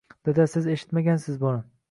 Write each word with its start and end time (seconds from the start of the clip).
Dada 0.29 0.45
siz 0.53 0.69
eshitmagansiz 0.77 1.39
buni. 1.47 1.63